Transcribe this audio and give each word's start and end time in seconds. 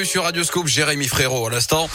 bienvenue 0.00 0.12
sur 0.12 0.24
Radio 0.24 0.44
Scoop, 0.44 0.66
Jérémy 0.66 1.08
Frérot 1.08 1.48
à 1.48 1.50
l'instant. 1.50 1.86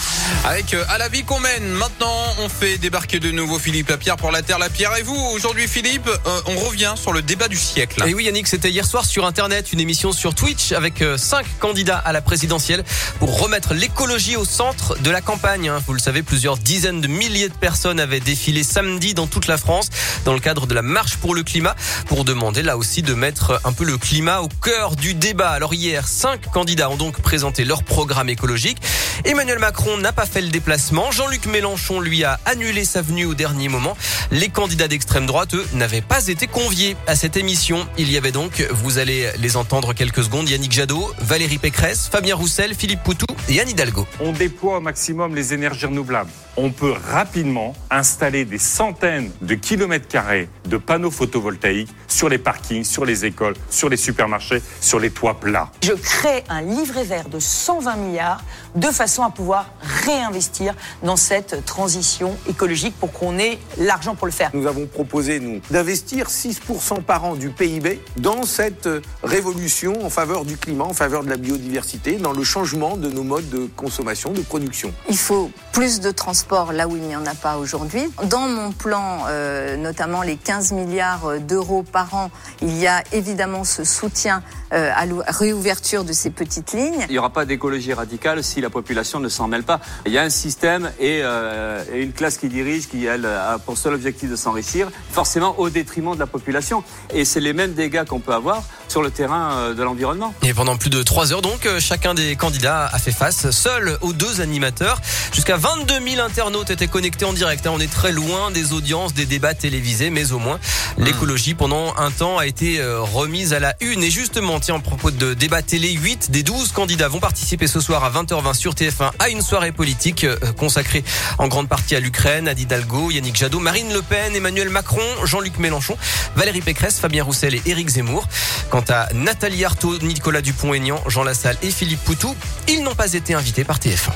Avec 0.43 0.75
euh, 0.75 0.83
à 0.89 0.99
la 0.99 1.09
vie 1.09 1.23
qu'on 1.23 1.39
mène. 1.39 1.67
Maintenant, 1.69 2.13
on 2.39 2.49
fait 2.49 2.77
débarquer 2.77 3.19
de 3.19 3.31
nouveau 3.31 3.57
Philippe 3.57 3.89
Lapierre 3.89 4.15
pour 4.15 4.31
la 4.31 4.43
Terre 4.43 4.59
Lapierre. 4.59 4.95
Et 4.97 5.01
vous, 5.01 5.15
aujourd'hui 5.15 5.67
Philippe, 5.67 6.07
euh, 6.07 6.41
on 6.45 6.55
revient 6.57 6.93
sur 7.01 7.13
le 7.13 7.23
débat 7.23 7.47
du 7.47 7.57
siècle. 7.57 8.03
Et 8.05 8.13
oui 8.13 8.25
Yannick, 8.25 8.47
c'était 8.47 8.69
hier 8.69 8.85
soir 8.85 9.05
sur 9.05 9.25
Internet, 9.25 9.73
une 9.73 9.79
émission 9.79 10.11
sur 10.11 10.35
Twitch 10.35 10.71
avec 10.71 11.01
euh, 11.01 11.17
cinq 11.17 11.47
candidats 11.59 11.97
à 11.97 12.11
la 12.11 12.21
présidentielle 12.21 12.83
pour 13.17 13.39
remettre 13.41 13.73
l'écologie 13.73 14.35
au 14.35 14.45
centre 14.45 14.95
de 14.99 15.09
la 15.09 15.21
campagne. 15.21 15.69
hein. 15.69 15.81
Vous 15.87 15.93
le 15.93 15.99
savez, 15.99 16.21
plusieurs 16.21 16.57
dizaines 16.57 17.01
de 17.01 17.07
milliers 17.07 17.49
de 17.49 17.55
personnes 17.55 17.99
avaient 17.99 18.19
défilé 18.19 18.63
samedi 18.63 19.15
dans 19.15 19.25
toute 19.25 19.47
la 19.47 19.57
France 19.57 19.89
dans 20.25 20.33
le 20.33 20.39
cadre 20.39 20.67
de 20.67 20.75
la 20.75 20.83
marche 20.83 21.17
pour 21.17 21.33
le 21.33 21.41
climat 21.41 21.75
pour 22.05 22.23
demander 22.23 22.61
là 22.61 22.77
aussi 22.77 23.01
de 23.01 23.15
mettre 23.15 23.59
un 23.63 23.73
peu 23.73 23.83
le 23.83 23.97
climat 23.97 24.41
au 24.41 24.47
cœur 24.47 24.95
du 24.95 25.15
débat. 25.15 25.49
Alors 25.49 25.73
hier, 25.73 26.07
cinq 26.07 26.51
candidats 26.51 26.91
ont 26.91 26.97
donc 26.97 27.19
présenté 27.21 27.65
leur 27.65 27.81
programme 27.95 28.27
écologique. 28.27 28.77
Emmanuel 29.23 29.57
Macron 29.57 29.97
n'a 29.97 30.11
pas 30.11 30.25
fait 30.25 30.41
le 30.41 30.49
déplacement. 30.49 31.11
Jean-Luc 31.11 31.45
Mélenchon 31.45 32.01
lui 32.01 32.25
a 32.25 32.41
annulé 32.45 32.83
sa 32.83 33.01
venue 33.01 33.23
au 33.23 33.33
dernier 33.33 33.69
moment. 33.69 33.95
Les 34.31 34.49
candidats 34.49 34.89
d'extrême 34.89 35.25
droite, 35.25 35.53
eux, 35.53 35.65
n'avaient 35.75 36.01
pas 36.01 36.27
été 36.27 36.45
conviés 36.45 36.97
à 37.07 37.15
cette 37.15 37.37
émission. 37.37 37.87
Il 37.97 38.11
y 38.11 38.17
avait 38.17 38.33
donc, 38.33 38.67
vous 38.69 38.97
allez 38.97 39.29
les 39.39 39.55
entendre 39.55 39.93
quelques 39.93 40.25
secondes, 40.25 40.49
Yannick 40.49 40.73
Jadot, 40.73 41.09
Valérie 41.21 41.57
Pécresse, 41.57 42.09
Fabien 42.11 42.35
Roussel, 42.35 42.75
Philippe 42.75 43.01
Poutou 43.01 43.27
et 43.47 43.61
Anne 43.61 43.69
Hidalgo. 43.69 44.05
on 44.19 44.33
déploie 44.33 44.79
au 44.79 44.81
maximum 44.81 45.33
les 45.33 45.53
énergies 45.53 45.85
renouvelables. 45.85 46.31
On 46.57 46.71
peut 46.71 46.93
rapidement 47.09 47.77
installer 47.89 48.43
des 48.43 48.57
centaines 48.57 49.31
de 49.41 49.55
kilomètres 49.55 50.09
carrés 50.09 50.49
de 50.67 50.77
panneaux 50.77 51.11
photovoltaïques 51.11 51.89
sur 52.07 52.29
les 52.29 52.37
parkings, 52.37 52.83
sur 52.83 53.05
les 53.05 53.25
écoles, 53.25 53.55
sur 53.69 53.89
les 53.89 53.97
supermarchés, 53.97 54.61
sur 54.81 54.99
les 54.99 55.11
toits 55.11 55.39
plats. 55.39 55.71
Je 55.83 55.93
crée 55.93 56.43
un 56.49 56.61
livret 56.61 57.03
vert 57.03 57.29
de 57.29 57.39
120 57.39 57.95
milliards 57.97 58.43
de 58.75 58.87
façon 58.87 59.23
à 59.23 59.29
pouvoir 59.29 59.69
réinvestir 60.05 60.73
dans 61.03 61.15
cette 61.15 61.65
transition 61.65 62.35
écologique 62.47 62.95
pour 62.99 63.11
qu'on 63.11 63.37
ait 63.37 63.57
l'argent 63.77 64.15
pour 64.15 64.27
le 64.27 64.33
faire. 64.33 64.51
Nous 64.53 64.67
avons 64.67 64.85
proposé, 64.85 65.39
nous, 65.39 65.61
d'investir 65.71 66.27
6% 66.27 67.01
par 67.01 67.25
an 67.25 67.35
du 67.35 67.49
PIB 67.49 68.01
dans 68.17 68.43
cette 68.43 68.87
euh, 68.87 69.01
révolution 69.23 70.05
en 70.05 70.09
faveur 70.09 70.45
du 70.45 70.57
climat, 70.57 70.85
en 70.85 70.93
faveur 70.93 71.23
de 71.23 71.29
la 71.29 71.37
biodiversité, 71.37 72.13
dans 72.17 72.33
le 72.33 72.43
changement 72.43 72.97
de 72.97 73.09
nos 73.09 73.23
modes 73.23 73.49
de 73.49 73.67
consommation, 73.75 74.31
de 74.31 74.41
production. 74.41 74.93
Il 75.09 75.17
faut 75.17 75.51
plus 75.71 75.99
de 75.99 76.11
transport 76.11 76.71
là 76.71 76.87
où 76.87 76.95
il 76.95 77.03
n'y 77.03 77.15
en 77.15 77.25
a 77.25 77.35
pas 77.35 77.57
aujourd'hui. 77.57 78.03
Dans 78.29 78.47
mon 78.47 78.71
plan, 78.71 79.25
euh, 79.27 79.77
notamment 79.77 80.21
les 80.21 80.37
15 80.37 80.71
milliards 80.73 81.39
d'euros 81.39 81.83
par 81.83 82.13
an, 82.13 82.31
il 82.61 82.77
y 82.77 82.87
a 82.87 83.03
évidemment 83.11 83.63
ce 83.63 83.83
soutien 83.83 84.43
euh, 84.73 84.91
à 84.95 85.05
la 85.05 85.23
réouverture 85.27 86.03
de 86.03 86.13
ces 86.13 86.29
petites 86.29 86.73
lignes. 86.73 87.05
Il 87.07 87.11
n'y 87.11 87.19
aura 87.19 87.29
pas 87.29 87.45
d'écologie 87.45 87.93
radicale 87.93 88.43
si 88.43 88.61
la 88.61 88.69
population 88.69 89.19
ne 89.19 89.29
s'en 89.29 89.47
mêle 89.47 89.63
pas. 89.63 89.79
Il 90.05 90.11
y 90.11 90.17
a 90.17 90.23
un 90.23 90.29
système 90.29 90.91
et, 90.99 91.21
euh, 91.23 91.83
et 91.93 92.01
une 92.01 92.13
classe 92.13 92.37
qui 92.37 92.47
dirige 92.47 92.87
qui, 92.87 93.05
elle, 93.05 93.25
a 93.25 93.57
pour 93.59 93.77
seul 93.77 93.93
objectif 93.93 94.29
de 94.29 94.35
s'enrichir, 94.35 94.89
forcément 95.09 95.59
au 95.59 95.69
détriment 95.69 96.13
de 96.13 96.19
la 96.19 96.27
population. 96.27 96.83
Et 97.13 97.25
c'est 97.25 97.39
les 97.39 97.53
mêmes 97.53 97.73
dégâts 97.73 98.05
qu'on 98.05 98.19
peut 98.19 98.33
avoir 98.33 98.63
sur 98.95 99.01
le 99.01 99.11
terrain 99.11 99.51
euh, 99.51 99.73
de 99.73 99.83
l'environnement. 99.83 100.33
Et 100.41 100.53
pendant 100.53 100.77
plus 100.77 100.89
de 100.89 101.03
trois 101.03 101.33
heures, 101.33 101.41
donc, 101.41 101.65
euh, 101.65 101.81
chacun 101.81 102.13
des 102.13 102.37
candidats 102.37 102.85
a 102.85 102.97
fait 102.97 103.11
face 103.11 103.51
seul 103.51 103.97
aux 103.99 104.13
deux 104.13 104.39
animateurs. 104.39 105.01
Jusqu'à 105.33 105.57
22 105.57 105.95
000 106.11 106.21
internautes 106.25 106.69
étaient 106.69 106.87
connectés 106.87 107.25
en 107.25 107.33
direct. 107.33 107.67
hein. 107.67 107.71
On 107.73 107.81
est 107.81 107.91
très 107.91 108.13
loin 108.13 108.51
des 108.51 108.71
audiences, 108.71 109.13
des 109.13 109.25
débats 109.25 109.53
télévisés, 109.53 110.11
mais 110.11 110.31
au 110.31 110.39
moins, 110.39 110.61
l'écologie, 110.97 111.55
pendant 111.55 111.93
un 111.97 112.09
temps, 112.09 112.37
a 112.37 112.45
été 112.45 112.79
euh, 112.79 113.01
remise 113.01 113.51
à 113.51 113.59
la 113.59 113.75
une. 113.81 114.01
Et 114.01 114.09
justement, 114.09 114.61
tiens, 114.61 114.75
en 114.75 114.79
propos 114.79 115.11
de 115.11 115.33
débat 115.33 115.61
télé, 115.61 115.91
8 115.91 116.31
des 116.31 116.43
12 116.43 116.71
candidats 116.71 117.09
vont 117.09 117.19
participer 117.19 117.67
ce 117.67 117.81
soir 117.81 118.01
à 118.05 118.09
20h20 118.11 118.53
sur 118.53 118.75
TF1 118.75 119.11
à 119.19 119.27
une 119.27 119.41
soirée 119.41 119.73
politique 119.73 120.25
consacrée 120.57 121.03
en 121.37 121.49
grande 121.49 121.67
partie 121.67 121.97
à 121.97 121.99
l'Ukraine, 121.99 122.47
à 122.47 122.53
Hidalgo, 122.53 123.11
Yannick 123.11 123.35
Jadot, 123.35 123.59
Marine 123.59 123.91
Le 123.91 124.01
Pen, 124.01 124.33
Emmanuel 124.33 124.69
Macron, 124.69 125.03
Jean-Luc 125.25 125.59
Mélenchon, 125.59 125.97
Valérie 126.37 126.61
Pécresse, 126.61 126.97
Fabien 126.97 127.25
Roussel 127.25 127.55
et 127.55 127.61
Éric 127.65 127.89
Zemmour. 127.89 128.25
Quant 128.69 128.84
à 128.89 129.09
Nathalie 129.13 129.65
Arthaud, 129.65 129.99
Nicolas 129.99 130.41
Dupont-Aignan, 130.41 131.01
Jean 131.07 131.23
Lassalle 131.23 131.57
et 131.61 131.71
Philippe 131.71 132.03
Poutou, 132.03 132.35
ils 132.67 132.83
n'ont 132.83 132.95
pas 132.95 133.13
été 133.13 133.33
invités 133.33 133.63
par 133.63 133.79
TF1. 133.79 134.11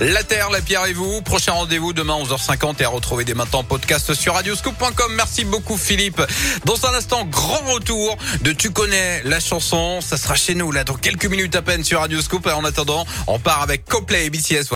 La 0.00 0.22
Terre, 0.22 0.48
la 0.50 0.60
Pierre 0.60 0.86
et 0.86 0.92
vous. 0.92 1.22
Prochain 1.22 1.50
rendez-vous 1.50 1.92
demain 1.92 2.14
11h50 2.22 2.80
et 2.80 2.84
à 2.84 2.88
retrouver 2.88 3.24
dès 3.24 3.34
maintenant 3.34 3.60
en 3.60 3.64
podcast 3.64 4.14
sur 4.14 4.34
radioscoop.com. 4.34 5.12
Merci 5.16 5.44
beaucoup 5.44 5.76
Philippe. 5.76 6.22
Dans 6.64 6.86
un 6.86 6.94
instant, 6.94 7.24
grand 7.24 7.64
retour 7.72 8.16
de 8.42 8.52
Tu 8.52 8.70
connais 8.70 9.24
la 9.24 9.40
chanson. 9.40 10.00
Ça 10.00 10.16
sera 10.16 10.36
chez 10.36 10.54
nous 10.54 10.70
là 10.70 10.84
dans 10.84 10.94
quelques 10.94 11.26
minutes 11.26 11.56
à 11.56 11.62
peine 11.62 11.82
sur 11.82 11.98
Radioscoop. 11.98 12.46
Et 12.46 12.52
en 12.52 12.64
attendant, 12.64 13.06
on 13.26 13.40
part 13.40 13.60
avec 13.60 13.86
Coplay 13.86 14.26
et 14.26 14.30
BTS. 14.30 14.66